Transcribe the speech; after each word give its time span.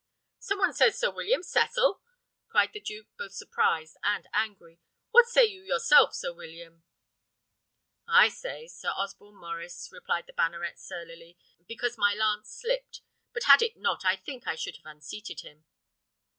"Some 0.39 0.57
one 0.57 0.73
says 0.73 0.97
Sir 0.97 1.11
William 1.11 1.43
Cecil!" 1.43 2.01
cried 2.49 2.73
the 2.73 2.79
duke, 2.79 3.05
both 3.19 3.33
surprised 3.33 3.97
and 4.03 4.27
angry. 4.33 4.79
"What 5.11 5.27
say 5.27 5.45
you 5.45 5.61
yourself, 5.61 6.15
Sir 6.15 6.33
William?" 6.33 6.81
"I 8.07 8.29
say, 8.29 8.67
Sir 8.67 8.93
Osborne 8.97 9.35
Maurice," 9.35 9.91
replied 9.91 10.25
the 10.25 10.33
banneret 10.33 10.79
surlily, 10.79 11.37
"because 11.67 11.99
my 11.99 12.15
lance 12.15 12.49
slipped; 12.49 13.01
but 13.31 13.43
had 13.43 13.61
it 13.61 13.77
not, 13.77 14.03
I 14.03 14.15
think 14.15 14.47
I 14.47 14.55
should 14.55 14.77
have 14.77 14.87
unseated 14.87 15.41
him." 15.41 15.65